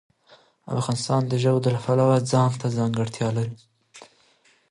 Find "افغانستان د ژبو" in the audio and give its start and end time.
0.77-1.59